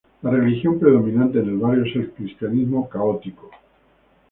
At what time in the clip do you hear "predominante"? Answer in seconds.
0.79-1.37